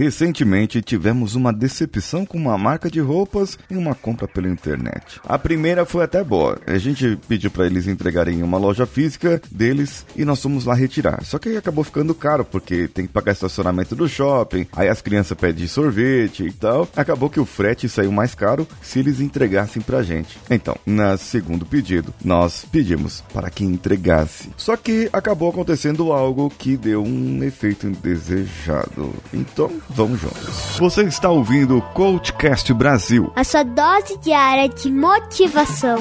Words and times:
Recentemente 0.00 0.80
tivemos 0.80 1.34
uma 1.34 1.52
decepção 1.52 2.24
com 2.24 2.38
uma 2.38 2.56
marca 2.56 2.90
de 2.90 3.00
roupas 3.00 3.58
em 3.70 3.76
uma 3.76 3.94
compra 3.94 4.26
pela 4.26 4.48
internet. 4.48 5.20
A 5.22 5.38
primeira 5.38 5.84
foi 5.84 6.02
até 6.02 6.24
boa. 6.24 6.58
A 6.66 6.78
gente 6.78 7.18
pediu 7.28 7.50
para 7.50 7.66
eles 7.66 7.86
entregarem 7.86 8.38
em 8.38 8.42
uma 8.42 8.56
loja 8.56 8.86
física 8.86 9.42
deles 9.50 10.06
e 10.16 10.24
nós 10.24 10.40
fomos 10.40 10.64
lá 10.64 10.72
retirar. 10.72 11.22
Só 11.22 11.38
que 11.38 11.54
acabou 11.54 11.84
ficando 11.84 12.14
caro 12.14 12.46
porque 12.46 12.88
tem 12.88 13.06
que 13.06 13.12
pagar 13.12 13.32
estacionamento 13.32 13.94
do 13.94 14.08
shopping, 14.08 14.66
aí 14.72 14.88
as 14.88 15.02
crianças 15.02 15.36
pedem 15.36 15.66
sorvete 15.66 16.46
e 16.46 16.52
tal. 16.52 16.88
Acabou 16.96 17.28
que 17.28 17.38
o 17.38 17.44
frete 17.44 17.86
saiu 17.86 18.10
mais 18.10 18.34
caro 18.34 18.66
se 18.80 19.00
eles 19.00 19.20
entregassem 19.20 19.82
pra 19.82 20.02
gente. 20.02 20.38
Então, 20.48 20.78
na 20.86 21.18
segundo 21.18 21.66
pedido, 21.66 22.14
nós 22.24 22.64
pedimos 22.72 23.22
para 23.34 23.50
que 23.50 23.64
entregasse. 23.66 24.48
Só 24.56 24.78
que 24.78 25.10
acabou 25.12 25.50
acontecendo 25.50 26.10
algo 26.10 26.48
que 26.48 26.74
deu 26.74 27.04
um 27.04 27.44
efeito 27.44 27.86
indesejado. 27.86 29.12
Então, 29.34 29.70
vamos 29.90 30.20
juntos. 30.20 30.76
Você 30.78 31.02
está 31.04 31.30
ouvindo 31.30 31.78
o 31.78 31.82
Coachcast 31.82 32.72
Brasil. 32.72 33.32
A 33.36 33.44
sua 33.44 33.62
dose 33.62 34.16
diária 34.18 34.68
de 34.68 34.90
motivação. 34.90 35.98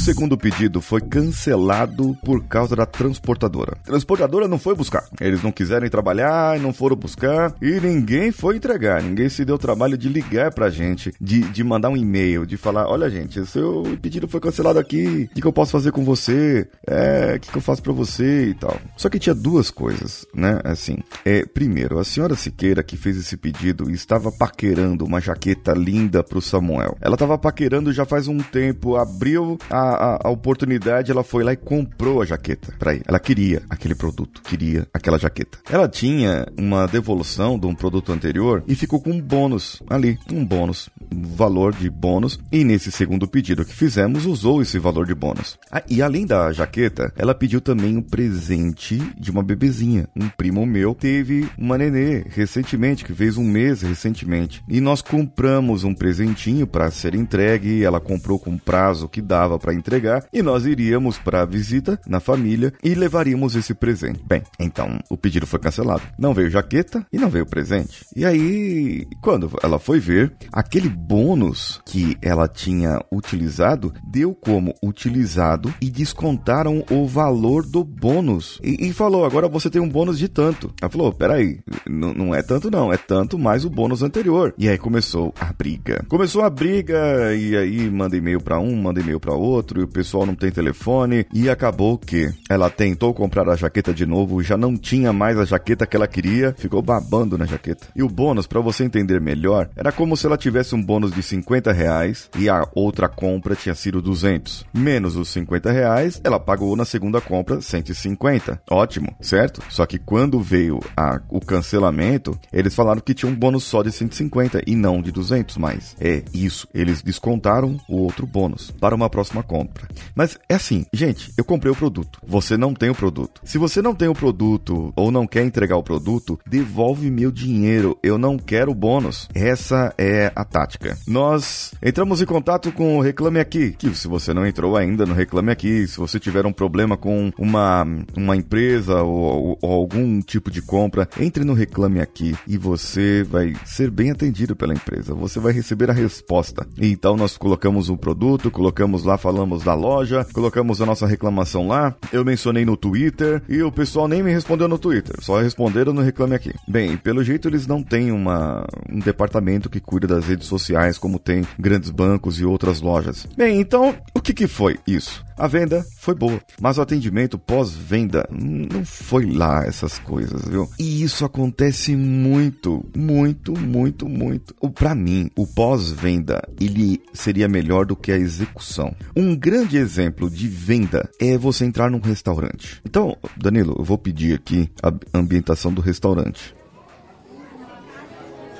Segundo 0.00 0.36
pedido 0.36 0.80
foi 0.80 1.00
cancelado 1.00 2.16
por 2.24 2.42
causa 2.44 2.74
da 2.74 2.86
transportadora. 2.86 3.76
A 3.82 3.86
transportadora 3.86 4.48
não 4.48 4.58
foi 4.58 4.74
buscar. 4.74 5.04
Eles 5.20 5.42
não 5.42 5.52
quiserem 5.52 5.90
trabalhar 5.90 6.58
e 6.58 6.62
não 6.62 6.72
foram 6.72 6.96
buscar 6.96 7.54
e 7.60 7.78
ninguém 7.80 8.32
foi 8.32 8.56
entregar. 8.56 9.02
Ninguém 9.02 9.28
se 9.28 9.44
deu 9.44 9.56
o 9.56 9.58
trabalho 9.58 9.98
de 9.98 10.08
ligar 10.08 10.54
pra 10.54 10.70
gente, 10.70 11.12
de, 11.20 11.40
de 11.40 11.62
mandar 11.62 11.90
um 11.90 11.96
e-mail, 11.96 12.46
de 12.46 12.56
falar: 12.56 12.88
olha, 12.88 13.10
gente, 13.10 13.44
seu 13.44 13.82
pedido 14.00 14.26
foi 14.26 14.40
cancelado 14.40 14.78
aqui. 14.78 15.28
O 15.30 15.34
que, 15.34 15.42
que 15.42 15.46
eu 15.46 15.52
posso 15.52 15.72
fazer 15.72 15.92
com 15.92 16.02
você? 16.02 16.66
É, 16.86 17.34
o 17.36 17.40
que, 17.40 17.50
que 17.50 17.58
eu 17.58 17.62
faço 17.62 17.82
pra 17.82 17.92
você 17.92 18.46
e 18.48 18.54
tal. 18.54 18.80
Só 18.96 19.10
que 19.10 19.18
tinha 19.18 19.34
duas 19.34 19.70
coisas, 19.70 20.26
né? 20.34 20.60
Assim, 20.64 20.96
é, 21.26 21.44
primeiro, 21.44 21.98
a 21.98 22.04
senhora 22.04 22.34
Siqueira 22.34 22.82
que 22.82 22.96
fez 22.96 23.18
esse 23.18 23.36
pedido 23.36 23.90
estava 23.90 24.32
paquerando 24.32 25.04
uma 25.04 25.20
jaqueta 25.20 25.72
linda 25.72 26.24
pro 26.24 26.40
Samuel. 26.40 26.96
Ela 27.02 27.16
estava 27.16 27.36
paquerando 27.36 27.92
já 27.92 28.06
faz 28.06 28.28
um 28.28 28.38
tempo, 28.38 28.96
abriu 28.96 29.58
a 29.68 29.89
a, 29.90 30.18
a, 30.24 30.30
oportunidade, 30.30 31.10
ela 31.10 31.22
foi 31.22 31.44
lá 31.44 31.52
e 31.52 31.56
comprou 31.56 32.22
a 32.22 32.24
jaqueta 32.24 32.72
pra 32.78 32.94
ir. 32.94 33.02
Ela 33.06 33.18
queria 33.18 33.62
aquele 33.68 33.94
produto, 33.94 34.42
queria 34.42 34.86
aquela 34.92 35.18
jaqueta. 35.18 35.58
Ela 35.70 35.88
tinha 35.88 36.46
uma 36.58 36.86
devolução 36.86 37.58
de 37.58 37.66
um 37.66 37.74
produto 37.74 38.12
anterior 38.12 38.62
e 38.66 38.74
ficou 38.74 39.00
com 39.00 39.10
um 39.10 39.20
bônus 39.20 39.82
ali, 39.88 40.18
um 40.32 40.44
bônus, 40.44 40.88
valor 41.12 41.74
de 41.74 41.88
bônus. 41.88 42.38
E 42.50 42.64
nesse 42.64 42.90
segundo 42.90 43.26
pedido 43.26 43.64
que 43.64 43.74
fizemos, 43.74 44.26
usou 44.26 44.62
esse 44.62 44.78
valor 44.78 45.06
de 45.06 45.14
bônus. 45.14 45.58
Ah, 45.70 45.82
e 45.88 46.02
além 46.02 46.26
da 46.26 46.52
jaqueta, 46.52 47.12
ela 47.16 47.34
pediu 47.34 47.60
também 47.60 47.96
um 47.96 48.02
presente 48.02 48.98
de 49.18 49.30
uma 49.30 49.42
bebezinha. 49.42 50.08
Um 50.16 50.28
primo 50.28 50.64
meu 50.66 50.94
teve 50.94 51.48
uma 51.58 51.78
nenê 51.78 52.24
recentemente, 52.28 53.04
que 53.04 53.14
fez 53.14 53.36
um 53.36 53.44
mês 53.44 53.82
recentemente. 53.82 54.62
E 54.68 54.80
nós 54.80 55.02
compramos 55.02 55.84
um 55.84 55.94
presentinho 55.94 56.66
para 56.66 56.90
ser 56.90 57.14
entregue. 57.14 57.84
Ela 57.84 58.00
comprou 58.00 58.38
com 58.38 58.56
prazo 58.58 59.08
que 59.08 59.20
dava 59.20 59.58
para 59.58 59.74
entregar 59.74 60.24
e 60.32 60.42
nós 60.42 60.66
iríamos 60.66 61.18
para 61.18 61.42
a 61.42 61.46
visita 61.46 62.00
na 62.06 62.20
família 62.20 62.72
e 62.82 62.94
levaríamos 62.94 63.54
esse 63.56 63.74
presente. 63.74 64.20
Bem, 64.26 64.42
então 64.58 64.98
o 65.08 65.16
pedido 65.16 65.46
foi 65.46 65.58
cancelado. 65.58 66.02
Não 66.18 66.34
veio 66.34 66.50
jaqueta 66.50 67.06
e 67.12 67.18
não 67.18 67.30
veio 67.30 67.46
presente. 67.46 68.04
E 68.14 68.24
aí, 68.24 69.06
quando 69.20 69.50
ela 69.62 69.78
foi 69.78 69.98
ver, 69.98 70.32
aquele 70.52 70.88
bônus 71.00 71.80
que 71.84 72.16
ela 72.20 72.46
tinha 72.48 73.00
utilizado 73.10 73.92
deu 74.04 74.34
como 74.34 74.74
utilizado 74.82 75.72
e 75.80 75.90
descontaram 75.90 76.84
o 76.90 77.06
valor 77.06 77.64
do 77.64 77.82
bônus. 77.82 78.58
E, 78.62 78.88
e 78.88 78.92
falou: 78.92 79.24
agora 79.24 79.48
você 79.48 79.70
tem 79.70 79.80
um 79.80 79.88
bônus 79.88 80.18
de 80.18 80.28
tanto. 80.28 80.72
Ela 80.80 80.90
falou: 80.90 81.12
peraí, 81.12 81.60
não 81.88 82.34
é 82.34 82.42
tanto 82.42 82.70
não, 82.70 82.92
é 82.92 82.96
tanto 82.96 83.38
mais 83.38 83.64
o 83.64 83.70
bônus 83.70 84.02
anterior. 84.02 84.54
E 84.58 84.68
aí 84.68 84.78
começou 84.78 85.34
a 85.40 85.52
briga. 85.52 86.04
Começou 86.08 86.42
a 86.42 86.50
briga 86.50 87.34
e 87.34 87.56
aí 87.56 87.90
manda 87.90 88.16
e-mail 88.16 88.40
para 88.40 88.60
um, 88.60 88.76
manda 88.76 89.00
e-mail 89.00 89.20
para 89.20 89.34
outro 89.34 89.70
outro 89.70 89.80
e 89.80 89.84
o 89.84 89.88
pessoal 89.88 90.26
não 90.26 90.34
tem 90.34 90.50
telefone. 90.50 91.26
E 91.32 91.48
acabou 91.48 91.96
que 91.96 92.30
ela 92.48 92.68
tentou 92.68 93.14
comprar 93.14 93.48
a 93.48 93.56
jaqueta 93.56 93.92
de 93.92 94.04
novo, 94.04 94.42
já 94.42 94.56
não 94.56 94.76
tinha 94.76 95.12
mais 95.12 95.38
a 95.38 95.44
jaqueta 95.44 95.86
que 95.86 95.96
ela 95.96 96.08
queria, 96.08 96.54
ficou 96.56 96.82
babando 96.82 97.38
na 97.38 97.46
jaqueta. 97.46 97.86
E 97.94 98.02
o 98.02 98.08
bônus, 98.08 98.46
para 98.46 98.60
você 98.60 98.84
entender 98.84 99.20
melhor, 99.20 99.70
era 99.76 99.92
como 99.92 100.16
se 100.16 100.26
ela 100.26 100.36
tivesse 100.36 100.74
um 100.74 100.82
bônus 100.90 101.12
de 101.12 101.22
50 101.22 101.70
reais 101.70 102.28
e 102.36 102.48
a 102.48 102.66
outra 102.74 103.08
compra 103.08 103.54
tinha 103.54 103.76
sido 103.76 104.02
200. 104.02 104.66
Menos 104.74 105.14
os 105.14 105.28
50 105.28 105.70
reais, 105.70 106.20
ela 106.24 106.40
pagou 106.40 106.74
na 106.74 106.84
segunda 106.84 107.20
compra 107.20 107.60
150. 107.60 108.60
Ótimo, 108.68 109.14
certo? 109.20 109.62
Só 109.68 109.86
que 109.86 110.00
quando 110.00 110.40
veio 110.40 110.80
a, 110.96 111.20
o 111.28 111.38
cancelamento, 111.38 112.36
eles 112.52 112.74
falaram 112.74 113.00
que 113.00 113.14
tinha 113.14 113.30
um 113.30 113.36
bônus 113.36 113.62
só 113.62 113.84
de 113.84 113.92
150 113.92 114.64
e 114.66 114.74
não 114.74 115.00
de 115.00 115.12
200 115.12 115.58
mais. 115.58 115.94
É 116.00 116.24
isso, 116.34 116.66
eles 116.74 117.02
descontaram 117.02 117.76
o 117.88 117.98
outro 117.98 118.26
bônus 118.26 118.72
para 118.72 118.92
uma 118.92 119.08
próxima 119.08 119.44
compra. 119.44 119.86
Mas 120.12 120.36
é 120.48 120.54
assim, 120.54 120.84
gente, 120.92 121.32
eu 121.38 121.44
comprei 121.44 121.70
o 121.70 121.76
produto. 121.76 122.18
Você 122.26 122.56
não 122.56 122.74
tem 122.74 122.90
o 122.90 122.96
produto. 122.96 123.40
Se 123.44 123.58
você 123.58 123.80
não 123.80 123.94
tem 123.94 124.08
o 124.08 124.14
produto 124.14 124.92
ou 124.96 125.12
não 125.12 125.24
quer 125.24 125.44
entregar 125.44 125.76
o 125.76 125.84
produto, 125.84 126.36
devolve 126.44 127.08
meu 127.12 127.30
dinheiro. 127.30 127.96
Eu 128.02 128.18
não 128.18 128.36
quero 128.36 128.74
bônus. 128.74 129.28
Essa 129.32 129.94
é 129.96 130.32
a 130.34 130.44
tática. 130.44 130.79
Nós 131.06 131.72
entramos 131.82 132.22
em 132.22 132.26
contato 132.26 132.72
com 132.72 132.98
o 132.98 133.00
Reclame 133.00 133.38
Aqui. 133.38 133.72
Que 133.72 133.94
se 133.94 134.08
você 134.08 134.32
não 134.32 134.46
entrou 134.46 134.76
ainda 134.76 135.04
no 135.04 135.14
Reclame 135.14 135.50
Aqui, 135.50 135.86
se 135.86 135.98
você 135.98 136.18
tiver 136.18 136.46
um 136.46 136.52
problema 136.52 136.96
com 136.96 137.30
uma, 137.38 137.86
uma 138.16 138.36
empresa 138.36 139.02
ou, 139.02 139.58
ou 139.60 139.72
algum 139.72 140.20
tipo 140.20 140.50
de 140.50 140.62
compra, 140.62 141.08
entre 141.18 141.44
no 141.44 141.52
Reclame 141.52 142.00
Aqui 142.00 142.34
e 142.46 142.56
você 142.56 143.22
vai 143.22 143.54
ser 143.64 143.90
bem 143.90 144.10
atendido 144.10 144.56
pela 144.56 144.72
empresa. 144.72 145.14
Você 145.14 145.38
vai 145.38 145.52
receber 145.52 145.90
a 145.90 145.94
resposta. 145.94 146.66
Então 146.78 147.16
nós 147.16 147.36
colocamos 147.36 147.90
o 147.90 147.96
produto, 147.96 148.50
colocamos 148.50 149.04
lá 149.04 149.18
falamos 149.18 149.62
da 149.62 149.74
loja, 149.74 150.26
colocamos 150.32 150.80
a 150.80 150.86
nossa 150.86 151.06
reclamação 151.06 151.68
lá, 151.68 151.94
eu 152.12 152.24
mencionei 152.24 152.64
no 152.64 152.76
Twitter 152.76 153.42
e 153.48 153.62
o 153.62 153.72
pessoal 153.72 154.08
nem 154.08 154.22
me 154.22 154.32
respondeu 154.32 154.68
no 154.68 154.78
Twitter, 154.78 155.16
só 155.20 155.40
responderam 155.40 155.92
no 155.92 156.02
Reclame 156.02 156.34
Aqui. 156.34 156.54
Bem, 156.66 156.96
pelo 156.96 157.22
jeito 157.22 157.48
eles 157.48 157.66
não 157.66 157.82
têm 157.82 158.10
uma, 158.12 158.66
um 158.88 158.98
departamento 158.98 159.68
que 159.68 159.80
cuida 159.80 160.06
das 160.06 160.26
redes 160.26 160.46
sociais 160.46 160.69
como 160.98 161.18
tem 161.18 161.44
grandes 161.58 161.90
bancos 161.90 162.40
e 162.40 162.44
outras 162.44 162.80
lojas. 162.80 163.26
Bem, 163.36 163.60
então, 163.60 163.94
o 164.14 164.20
que 164.20 164.32
que 164.32 164.46
foi 164.46 164.78
isso? 164.86 165.24
A 165.36 165.46
venda 165.46 165.82
foi 165.96 166.14
boa, 166.14 166.38
mas 166.60 166.76
o 166.76 166.82
atendimento 166.82 167.38
pós-venda 167.38 168.28
não 168.30 168.84
foi 168.84 169.24
lá 169.24 169.64
essas 169.64 169.98
coisas, 169.98 170.46
viu? 170.46 170.68
E 170.78 171.02
isso 171.02 171.24
acontece 171.24 171.96
muito, 171.96 172.84
muito, 172.94 173.58
muito, 173.58 174.06
muito. 174.06 174.54
Para 174.72 174.94
mim, 174.94 175.30
o 175.34 175.46
pós-venda 175.46 176.46
ele 176.60 177.00
seria 177.14 177.48
melhor 177.48 177.86
do 177.86 177.96
que 177.96 178.12
a 178.12 178.18
execução. 178.18 178.94
Um 179.16 179.34
grande 179.34 179.78
exemplo 179.78 180.28
de 180.28 180.46
venda 180.46 181.08
é 181.18 181.38
você 181.38 181.64
entrar 181.64 181.90
num 181.90 182.00
restaurante. 182.00 182.80
Então, 182.84 183.16
Danilo, 183.36 183.76
eu 183.78 183.84
vou 183.84 183.96
pedir 183.96 184.34
aqui 184.34 184.70
a 184.82 184.92
ambientação 185.18 185.72
do 185.72 185.80
restaurante. 185.80 186.54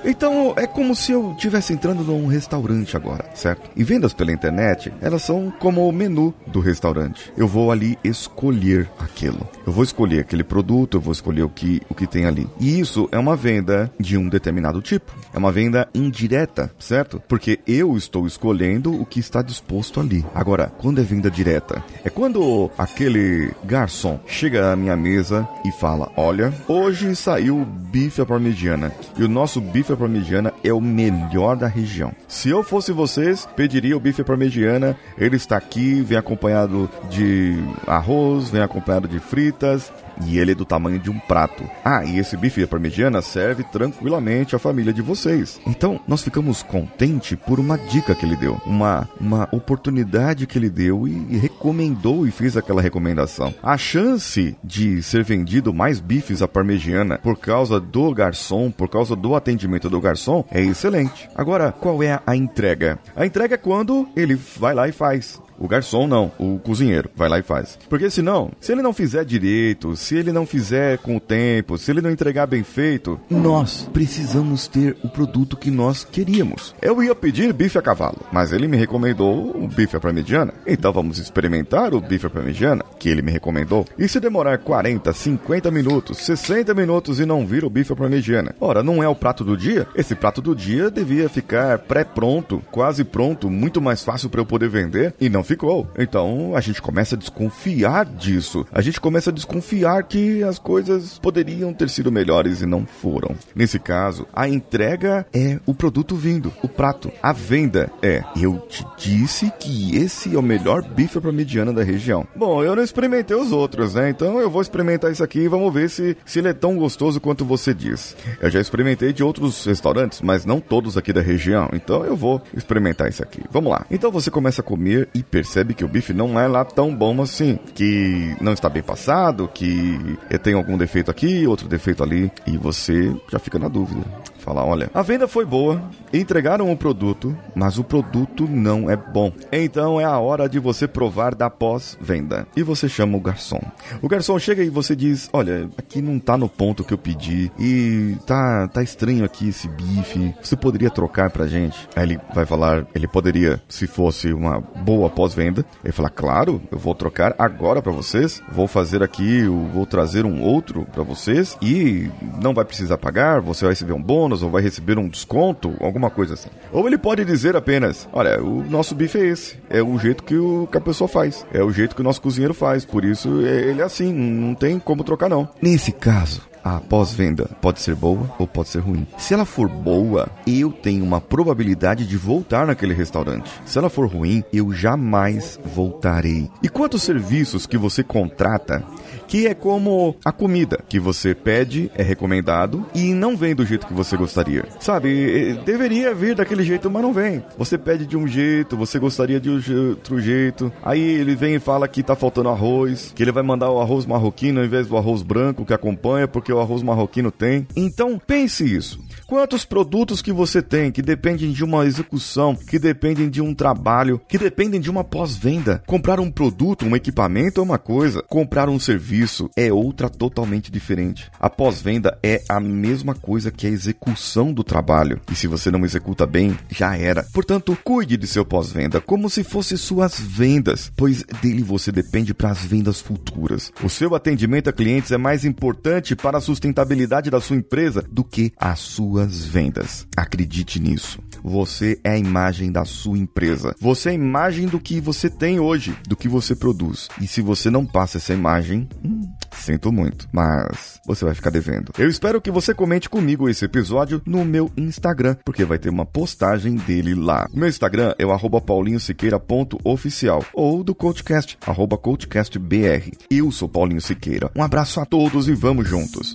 Então 0.05 0.55
é 0.57 0.67
como 0.67 0.95
se 0.95 1.13
eu 1.13 1.33
estivesse 1.33 1.73
entrando 1.73 2.03
num 2.03 2.27
restaurante 2.27 2.97
agora, 2.97 3.25
certo? 3.35 3.71
E 3.77 3.85
vendas 3.85 4.13
pela 4.13 4.33
internet, 4.33 4.93
elas 5.01 5.23
são 5.23 5.53
como 5.59 5.87
o 5.87 5.93
menu 5.93 6.35
do 6.47 6.61
restaurante. 6.61 7.33
Eu 7.37 7.47
vou 7.47 7.71
ali 7.71 7.99
escolher 8.03 8.89
aquilo. 8.99 9.49
Eu 9.67 9.73
vou 9.73 9.85
escolher 9.85 10.21
aquele 10.21 10.43
produto, 10.43 10.97
eu 10.97 11.01
vou 11.01 11.13
escolher 11.13 11.43
o 11.43 11.49
que, 11.49 11.83
o 11.89 11.95
que 11.95 12.07
tem 12.07 12.27
ali. 12.27 12.49
E 12.59 12.81
isso 12.81 13.09
é 13.13 13.19
uma 13.19 13.37
venda 13.37 13.91
de 13.99 14.17
um 14.17 14.29
determinado 14.29 14.81
tipo. 14.81 15.13
É 15.33 15.39
uma 15.39 15.53
venda 15.53 15.89
indireta, 15.95 16.71
certo? 16.79 17.23
Porque 17.29 17.61
eu 17.67 17.97
estou 17.97 18.27
escolhendo 18.27 19.01
o 19.01 19.07
que 19.07 19.21
está 19.21 19.43
disposto 19.43 20.01
ali. 20.01 20.25
Agora, 20.35 20.73
quando 20.79 21.01
é 21.01 21.05
venda 21.05 21.31
direta? 21.31 21.83
É 22.05 22.11
quando 22.11 22.71
aquele 22.77 23.53
garçom 23.65 24.19
chega 24.27 24.73
à 24.73 24.77
minha 24.77 24.97
mesa 24.97 25.49
e 25.65 25.73
fala: 25.73 26.11
Olha, 26.17 26.53
hoje 26.67 27.15
saiu 27.15 27.65
bife 27.65 28.21
à 28.21 28.27
parmegiana. 28.27 28.93
E 29.17 29.23
o 29.23 29.29
nosso 29.29 29.61
bife 29.61 29.90
bife 29.91 29.93
à 29.93 29.97
parmegiana 29.97 30.53
é 30.63 30.73
o 30.73 30.81
melhor 30.81 31.57
da 31.57 31.67
região. 31.67 32.13
Se 32.29 32.49
eu 32.49 32.63
fosse 32.63 32.93
vocês, 32.93 33.49
pediria 33.57 33.97
o 33.97 34.01
bife 34.01 34.23
à 34.23 34.25
parmegiana. 34.25 34.97
Ele 35.19 35.37
está 35.37 35.57
aqui, 35.57 36.03
vem 36.03 36.19
acompanhado 36.19 36.89
de 37.09 37.59
arroz, 37.87 38.51
vem 38.51 38.63
acompanhado 38.63 39.09
de 39.09 39.19
fritas, 39.19 39.93
e 40.27 40.39
ele 40.39 40.53
é 40.53 40.55
do 40.55 40.65
tamanho 40.65 40.99
de 40.99 41.11
um 41.11 41.19
prato. 41.19 41.65
Ah, 41.85 42.05
e 42.05 42.19
esse 42.19 42.37
bife 42.37 42.63
à 42.63 42.69
parmegiana 42.69 43.23
serve 43.23 43.65
tranquilamente 43.65 44.55
à 44.55 44.59
família 44.59 44.93
de 44.93 45.03
vocês. 45.03 45.61
Então, 45.67 46.01
nós 46.07 46.23
ficamos 46.23 46.63
contentes 46.63 47.39
por 47.47 47.61
uma 47.61 47.79
dica 47.79 48.15
que 48.15 48.25
ele 48.25 48.37
deu, 48.37 48.61
uma, 48.67 49.09
uma 49.21 49.49
oportunidade 49.53 50.47
que 50.47 50.59
ele 50.59 50.71
deu 50.71 51.07
e, 51.07 51.27
e 51.31 51.39
recomendou 51.39 52.27
e 52.27 52.31
fez 52.31 52.57
aquela 52.57 52.83
recomendação. 52.83 53.55
A 53.63 53.77
chance 53.77 54.57
de 54.63 55.03
ser 55.03 55.25
vendido 55.25 55.73
mais 55.73 56.01
bifes 56.01 56.43
à 56.43 56.49
parmegiana 56.49 57.19
por 57.19 57.39
causa 57.39 57.81
do 57.81 58.15
garçom, 58.15 58.71
por 58.71 58.89
causa 58.89 59.15
do 59.17 59.35
atendimento 59.35 59.89
do 59.89 60.01
garçom, 60.01 60.45
é 60.51 60.61
excelente. 60.61 61.29
Agora, 61.35 61.73
qual 61.73 62.03
é 62.03 62.21
a 62.27 62.37
entrega? 62.37 62.99
A 63.15 63.27
entrega 63.27 63.55
é 63.55 63.59
quando 63.59 64.09
ele 64.17 64.35
vai 64.35 64.75
lá 64.75 64.89
e 64.89 64.93
faz. 64.93 65.41
O 65.61 65.69
garçom 65.69 66.07
não, 66.07 66.33
o 66.39 66.59
cozinheiro 66.59 67.11
vai 67.15 67.29
lá 67.29 67.39
e 67.39 67.43
faz. 67.43 67.79
Porque 67.87 68.09
senão, 68.09 68.51
se 68.59 68.73
ele 68.73 68.81
não 68.81 68.95
fizer 68.95 69.27
direito, 69.27 69.95
se 69.95 70.17
ele 70.17 70.33
não 70.33 70.47
fizer 70.47 70.97
com 70.97 71.17
o 71.17 71.21
tempo, 71.21 71.77
se 71.77 71.91
ele 71.91 72.01
não 72.01 72.11
entregar 72.11 72.47
bem 72.47 72.65
feito, 72.65 73.21
nós 73.29 73.87
precisamos 73.93 74.67
ter 74.67 74.97
o 75.05 75.09
produto 75.11 75.59
que 75.59 75.71
nós 75.71 76.03
queríamos. 76.03 76.75
Eu 76.81 77.03
ia 77.03 77.15
pedir 77.15 77.53
bife 77.53 77.77
a 77.77 77.83
cavalo, 77.83 78.21
mas 78.33 78.53
ele 78.53 78.67
me 78.67 78.79
recomendou 78.79 79.55
o 79.55 79.69
bife 79.69 79.95
à 79.95 80.01
parmegiana. 80.01 80.55
Então 80.67 80.95
vamos 80.95 81.19
experimentar 81.19 81.93
o 81.93 82.01
bife 82.01 82.27
à 82.27 82.31
parmegiana 82.31 82.83
que 82.99 83.11
ele 83.11 83.21
me 83.21 83.31
recomendou. 83.31 83.85
E 83.99 84.09
se 84.09 84.19
demorar 84.19 84.57
40, 84.57 85.13
50 85.13 85.71
minutos, 85.71 86.17
60 86.19 86.73
minutos 86.73 87.21
e 87.21 87.27
não 87.27 87.47
vir 87.47 87.67
o 87.67 87.71
bife 87.71 87.93
à 87.93 87.97
parmegiana? 87.97 88.55
Ora, 88.59 88.83
não 88.83 89.03
é 89.03 89.09
o 89.09 89.15
prato 89.15 89.45
do 89.45 89.59
dia? 89.59 89.87
Esse 89.95 90.15
prato 90.15 90.41
do 90.41 90.57
dia 90.57 90.91
devia 90.91 91.29
ficar 91.29 91.81
pré-pronto, 91.81 92.63
quase 92.71 93.05
pronto, 93.05 93.51
muito 93.51 93.79
mais 93.79 94.03
fácil 94.03 94.31
para 94.31 94.41
eu 94.41 94.47
poder 94.47 94.71
vender 94.71 95.15
e 95.21 95.29
não 95.29 95.50
ficou. 95.51 95.89
Então 95.99 96.53
a 96.55 96.61
gente 96.61 96.81
começa 96.81 97.15
a 97.15 97.19
desconfiar 97.19 98.05
disso. 98.05 98.65
A 98.73 98.81
gente 98.81 99.01
começa 99.01 99.31
a 99.31 99.33
desconfiar 99.33 100.05
que 100.05 100.43
as 100.43 100.59
coisas 100.59 101.19
poderiam 101.19 101.73
ter 101.73 101.89
sido 101.89 102.13
melhores 102.13 102.63
e 102.63 102.67
não 102.67 102.87
foram. 102.87 103.35
Nesse 103.55 103.79
caso, 103.79 104.27
a 104.33 104.49
entrega 104.49 105.27
é 105.33 105.59
o 105.67 105.75
produto 105.75 106.15
vindo, 106.15 106.53
o 106.63 106.69
prato. 106.69 107.11
A 107.23 107.33
venda 107.33 107.91
é: 108.03 108.23
eu 108.41 108.59
te 108.69 108.85
disse 108.97 109.53
que 109.59 109.97
esse 109.97 110.35
é 110.35 110.39
o 110.39 110.43
melhor 110.43 110.83
bife 110.83 111.21
para 111.21 111.33
mediana 111.33 111.73
da 111.73 111.83
região. 111.83 112.27
Bom, 112.37 112.63
eu 112.63 112.77
não 112.77 112.83
experimentei 112.83 113.37
os 113.37 113.51
outros, 113.53 113.95
né? 113.95 114.11
Então 114.11 114.41
eu 114.41 114.51
vou 114.51 114.63
experimentar 114.63 115.11
isso 115.11 115.25
aqui 115.25 115.41
e 115.41 115.49
vamos 115.49 115.73
ver 115.73 115.91
se, 115.91 116.17
se 116.25 116.39
ele 116.39 116.49
é 116.49 116.53
tão 116.53 116.77
gostoso 116.77 117.21
quanto 117.21 117.45
você 117.45 117.75
diz. 117.75 118.17
Eu 118.41 118.51
já 118.51 118.61
experimentei 118.61 119.13
de 119.13 119.25
outros 119.25 119.65
restaurantes, 119.65 120.21
mas 120.21 120.45
não 120.45 120.61
todos 120.61 120.97
aqui 120.97 121.13
da 121.13 121.21
região. 121.21 121.69
Então 121.73 122.05
eu 122.05 122.17
vou 122.17 122.41
experimentar 122.55 123.09
isso 123.09 123.23
aqui. 123.23 123.43
Vamos 123.51 123.71
lá. 123.71 123.85
Então 123.91 124.11
você 124.11 124.31
começa 124.31 124.61
a 124.61 124.65
comer 124.65 125.09
e 125.15 125.23
percebe 125.41 125.73
que 125.73 125.83
o 125.83 125.89
bife 125.89 126.13
não 126.13 126.39
é 126.39 126.47
lá 126.47 126.67
tão 126.67 126.95
bom 126.95 127.23
assim, 127.23 127.59
que 127.75 128.37
não 128.43 128.53
está 128.53 128.69
bem 128.69 128.83
passado, 128.83 129.49
que 129.49 130.19
tem 130.43 130.53
algum 130.53 130.77
defeito 130.77 131.11
aqui, 131.11 131.47
outro 131.47 131.67
defeito 131.67 132.03
ali, 132.03 132.31
e 132.47 132.59
você 132.59 133.11
já 133.33 133.39
fica 133.39 133.59
na 133.59 133.67
dúvida. 133.67 134.03
Fala, 134.41 134.65
olha, 134.65 134.91
a 134.95 135.03
venda 135.03 135.29
foi 135.29 135.45
boa, 135.45 135.83
entregaram 136.13 136.73
o 136.73 136.77
produto, 136.77 137.37
mas 137.55 137.79
o 137.79 137.85
produto 137.85 138.49
não 138.49 138.91
é 138.91 138.97
bom. 138.97 139.33
Então 139.53 140.01
é 140.01 140.05
a 140.05 140.19
hora 140.19 140.49
de 140.49 140.59
você 140.59 140.89
provar 140.89 141.35
da 141.35 141.51
pós-venda. 141.51 142.47
E 142.57 142.63
você 142.63 142.89
chama 142.89 143.17
o 143.17 143.21
garçom. 143.21 143.61
O 144.01 144.09
garçom 144.09 144.39
chega 144.39 144.63
e 144.63 144.71
você 144.71 144.97
diz: 144.97 145.29
Olha, 145.33 145.69
aqui 145.77 146.01
não 146.01 146.19
tá 146.19 146.37
no 146.37 146.49
ponto 146.49 146.83
que 146.83 146.95
eu 146.95 146.99
pedi. 146.99 147.53
E 147.59 148.17
tá, 148.27 148.67
tá 148.69 148.83
estranho 148.83 149.25
aqui 149.25 149.51
esse 149.51 149.69
bife. 149.69 150.35
Você 150.43 150.57
poderia 150.57 150.91
trocar 150.91 151.31
pra 151.31 151.47
gente? 151.47 151.89
Aí 151.95 152.05
ele 152.05 152.21
vai 152.35 152.47
falar: 152.47 152.87
Ele 152.95 153.07
poderia, 153.07 153.61
se 153.69 153.87
fosse 153.87 154.33
uma 154.33 154.59
boa 154.61 155.11
pós-venda. 155.31 155.65
Ele 155.85 155.93
fala: 155.93 156.11
Claro, 156.11 156.61
eu 156.71 156.79
vou 156.79 156.95
trocar 156.95 157.35
agora 157.39 157.81
para 157.81 157.93
vocês. 157.93 158.43
Vou 158.51 158.67
fazer 158.67 159.03
aqui, 159.03 159.45
vou 159.45 159.87
trazer 159.87 160.27
um 160.27 160.43
outro 160.43 160.87
para 160.93 161.03
vocês. 161.03 161.57
E 161.63 162.11
não 162.43 162.53
vai 162.53 162.65
precisar 162.65 162.99
pagar. 162.99 163.41
Você 163.41 163.65
vai 163.65 163.73
receber 163.73 163.93
um 163.93 164.03
bônus 164.03 164.43
ou 164.43 164.51
vai 164.51 164.63
receber 164.63 164.99
um 164.99 165.09
desconto, 165.09 165.75
alguma 165.81 166.11
coisa 166.11 166.35
assim. 166.35 166.49
Ou 166.73 166.87
ele 166.87 166.99
pode 166.99 167.25
dizer 167.25 167.57
apenas: 167.57 168.09
Olha, 168.13 168.43
o 168.43 168.63
nosso 168.69 168.95
bife 168.95 169.19
é 169.19 169.27
esse. 169.27 169.57
É 169.69 169.83
o 169.83 169.99
jeito 169.99 170.25
que, 170.25 170.37
o, 170.37 170.69
que 170.71 170.77
a 170.77 170.81
pessoa 170.81 171.09
faz. 171.09 171.47
É 171.53 171.63
o 171.63 171.71
jeito 171.71 171.95
que 171.95 172.01
o 172.01 172.05
nosso 172.05 172.21
cozinheiro 172.21 172.55
faz. 172.55 172.85
Por 172.85 173.05
isso 173.05 173.45
é, 173.47 173.71
ele 173.71 173.81
é 173.81 173.85
assim. 173.85 174.13
Não 174.13 174.55
tem 174.55 174.79
como 174.79 175.05
trocar, 175.05 175.29
não. 175.29 175.49
Nesse 175.63 175.93
caso, 175.93 176.43
a 176.65 176.81
pós-venda 176.81 177.49
pode 177.61 177.81
ser 177.81 177.95
boa 177.95 178.31
ou 178.39 178.47
pode 178.47 178.69
ser 178.69 178.81
ruim. 178.81 179.07
Se 179.19 179.35
ela 179.35 179.45
for 179.45 179.69
boa, 179.69 180.29
eu 180.47 180.73
tenho 180.73 181.05
uma 181.05 181.21
probabilidade 181.21 182.07
de 182.07 182.17
voltar 182.17 182.67
naquele 182.67 182.95
restaurante. 182.95 183.51
Se 183.65 183.79
ela 183.79 183.91
for 183.91 184.07
ruim, 184.07 184.43
eu 184.53 184.73
jamais 184.73 185.59
voltarei. 185.75 186.51
E 186.63 186.69
quantos 186.69 187.03
serviços 187.03 187.67
que 187.67 187.79
você 187.79 188.03
contrata 188.03 188.85
que 189.31 189.47
é 189.47 189.55
como 189.55 190.17
a 190.25 190.33
comida 190.33 190.81
que 190.89 190.99
você 190.99 191.37
pede, 191.37 191.89
é 191.95 192.03
recomendado 192.03 192.85
e 192.93 193.15
não 193.15 193.37
vem 193.37 193.55
do 193.55 193.65
jeito 193.65 193.87
que 193.87 193.95
você 193.95 194.17
gostaria. 194.17 194.65
Sabe, 194.81 195.55
deveria 195.65 196.13
vir 196.13 196.35
daquele 196.35 196.65
jeito, 196.65 196.91
mas 196.91 197.01
não 197.01 197.13
vem. 197.13 197.41
Você 197.57 197.79
pede 197.79 198.07
de 198.07 198.17
um 198.17 198.27
jeito, 198.27 198.77
você 198.77 198.99
gostaria 198.99 199.39
de 199.39 199.49
outro 199.49 200.21
jeito. 200.21 200.73
Aí 200.83 201.01
ele 201.01 201.37
vem 201.37 201.55
e 201.55 201.61
fala 201.61 201.87
que 201.87 202.03
tá 202.03 202.17
faltando 202.17 202.49
arroz, 202.49 203.13
que 203.15 203.23
ele 203.23 203.31
vai 203.31 203.45
mandar 203.45 203.71
o 203.71 203.81
arroz 203.81 204.05
marroquino 204.05 204.59
ao 204.59 204.67
invés 204.67 204.89
do 204.89 204.97
arroz 204.97 205.23
branco 205.23 205.65
que 205.65 205.73
acompanha, 205.73 206.27
porque 206.27 206.50
o 206.53 206.61
arroz 206.61 206.83
marroquino 206.83 207.31
tem. 207.31 207.67
Então, 207.77 208.19
pense 208.19 208.65
isso. 208.65 209.01
Quantos 209.31 209.65
produtos 209.65 210.21
que 210.21 210.33
você 210.33 210.61
tem 210.61 210.91
que 210.91 211.01
dependem 211.01 211.53
de 211.53 211.63
uma 211.63 211.87
execução, 211.87 212.57
que 212.57 212.81
dependem 212.81 213.31
de 213.31 213.41
um 213.41 213.55
trabalho, 213.55 214.21
que 214.29 214.37
dependem 214.37 214.81
de 214.81 214.91
uma 214.91 215.05
pós-venda? 215.05 215.81
Comprar 215.87 216.19
um 216.19 216.29
produto, 216.29 216.85
um 216.85 216.97
equipamento 216.97 217.61
é 217.61 217.63
uma 217.63 217.79
coisa, 217.79 218.25
comprar 218.25 218.69
um 218.69 218.81
serviço 218.81 219.49
é 219.57 219.73
outra 219.73 220.11
totalmente 220.11 220.69
diferente. 220.69 221.31
A 221.39 221.49
pós-venda 221.49 222.19
é 222.25 222.43
a 222.49 222.59
mesma 222.59 223.15
coisa 223.15 223.53
que 223.53 223.69
a 223.69 223.71
execução 223.71 224.53
do 224.53 224.65
trabalho. 224.65 225.21
E 225.31 225.37
se 225.37 225.47
você 225.47 225.71
não 225.71 225.85
executa 225.85 226.27
bem, 226.27 226.59
já 226.69 226.97
era. 226.97 227.25
Portanto, 227.33 227.79
cuide 227.85 228.17
de 228.17 228.27
seu 228.27 228.45
pós-venda 228.45 229.01
como 229.01 229.31
se 229.31 229.45
fosse 229.45 229.79
suas 229.79 230.19
vendas, 230.19 230.91
pois 230.97 231.23
dele 231.41 231.63
você 231.63 231.93
depende 231.93 232.35
para 232.35 232.51
as 232.51 232.65
vendas 232.65 233.01
futuras. 233.01 233.73
O 233.81 233.89
seu 233.89 234.13
atendimento 234.17 234.71
a 234.71 234.73
clientes 234.73 235.13
é 235.13 235.17
mais 235.17 235.45
importante 235.45 236.17
para 236.17 236.39
a 236.39 236.41
sustentabilidade 236.41 237.31
da 237.31 237.41
sua 237.41 237.55
empresa 237.55 238.05
do 238.11 238.25
que 238.25 238.53
a 238.59 238.75
sua 238.75 239.20
suas 239.21 239.45
vendas. 239.45 240.07
Acredite 240.17 240.81
nisso. 240.81 241.19
Você 241.43 241.99
é 242.05 242.11
a 242.11 242.19
imagem 242.19 242.71
da 242.71 242.85
sua 242.85 243.19
empresa. 243.19 243.75
Você 243.81 244.11
é 244.11 244.13
a 244.13 244.15
imagem 244.15 244.67
do 244.67 244.79
que 244.79 245.01
você 245.01 245.29
tem 245.29 245.59
hoje, 245.59 245.97
do 246.07 246.17
que 246.17 246.29
você 246.29 246.55
produz. 246.55 247.09
E 247.21 247.27
se 247.27 247.41
você 247.41 247.71
não 247.71 247.87
passa 247.87 248.19
essa 248.19 248.33
imagem, 248.33 248.89
hum, 249.05 249.23
sinto 249.53 249.91
muito, 249.91 250.29
mas 250.33 251.01
você 251.07 251.25
vai 251.25 251.35
ficar 251.35 251.51
devendo. 251.51 251.93
Eu 251.99 252.09
espero 252.09 252.41
que 252.41 252.51
você 252.51 252.75
comente 252.75 253.09
comigo 253.09 253.49
esse 253.49 253.65
episódio 253.65 254.21
no 254.27 254.45
meu 254.45 254.71
Instagram, 254.77 255.37
porque 255.45 255.65
vai 255.65 255.79
ter 255.79 255.89
uma 255.89 256.07
postagem 256.07 256.75
dele 256.77 257.15
lá. 257.15 257.49
Meu 257.53 257.69
Instagram 257.69 258.15
é 258.19 258.27
o 258.27 258.61
paulinhosiqueira.oficial 258.61 260.45
ou 260.53 260.85
do 260.85 260.95
CoachCast, 260.95 261.59
arroba 261.67 261.97
CoachCastBR. 261.97 263.13
Eu 263.31 263.51
sou 263.51 263.69
Paulinho 263.69 264.01
Siqueira. 264.01 264.51
Um 264.55 264.63
abraço 264.63 265.01
a 265.01 265.07
todos 265.07 265.49
e 265.49 265.55
vamos 265.55 265.89
juntos. 265.89 266.35